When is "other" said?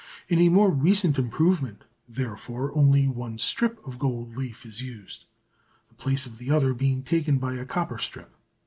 6.49-6.73